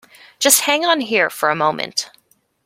Just 0.39 0.61
hang 0.61 0.83
on 0.83 1.01
here 1.01 1.29
for 1.29 1.51
a 1.51 1.55
moment. 1.55 2.09